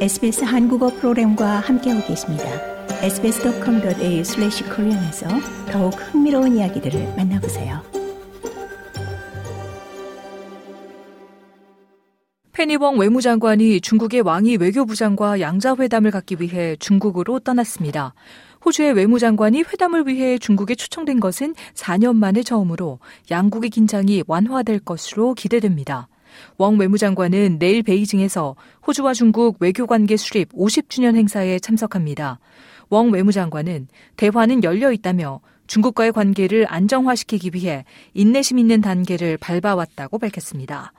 [0.00, 2.44] SBS 한국어 프로그램과 함께하고 계십니다.
[3.02, 5.28] sbs.com.au/korean에서
[5.70, 7.82] 더욱 흥미로운 이야기들을 만나보세요.
[12.52, 18.14] 페니웡 외무장관이 중국의 왕이 외교부장과 양자회담을 갖기 위해 중국으로 떠났습니다.
[18.64, 26.08] 호주의 외무장관이 회담을 위해 중국에 초청된 것은 4년 만에 처음으로 양국의 긴장이 완화될 것으로 기대됩니다.
[26.58, 32.38] 웡 외무장관은 내일 베이징에서 호주와 중국 외교관계 수립 50주년 행사에 참석합니다.
[32.90, 40.92] 웡 외무장관은 대화는 열려 있다며 중국과의 관계를 안정화시키기 위해 인내심 있는 단계를 밟아왔다고 밝혔습니다.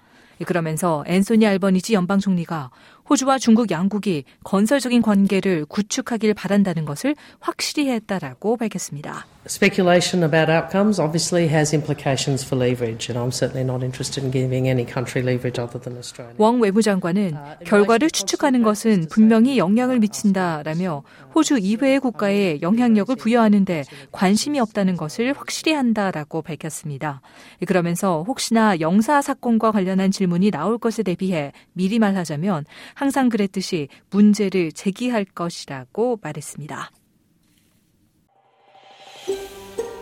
[0.46, 2.72] 그러면서 앤소니 알버니지 연방 총리가
[3.12, 9.26] 호주와 중국 양국이 건설적인 관계를 구축하길 바란다는 것을 확실히 했다라고 밝혔습니다.
[9.48, 14.70] Speculation about outcomes obviously has implications for leverage, and I'm certainly not interested in giving
[14.70, 16.36] any country leverage other than Australia.
[16.38, 24.96] 웡 외무장관은 결과를 추측하는 것은 분명히 영향을 미친다라며 호주 이외의 국가에 영향력을 부여하는데 관심이 없다는
[24.96, 27.22] 것을 확실히 한다라고 밝혔습니다.
[27.66, 32.66] 그러면서 혹시나 영사 사건과 관련한 질문이 나올 것에 대비해 미리 말하자면
[33.02, 36.92] 항상 그랬듯이 문제를 제기할 것이라고 말했습니다.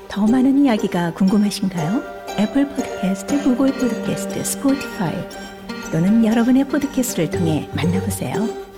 [0.09, 2.25] 더 많은 이야기가 궁금하신가요?
[2.37, 5.15] 애플 포드캐스트, 구글 포드캐스트, 스포티파이
[5.93, 8.68] 또는 여러분의 포드캐스트를 통해 만나보세요.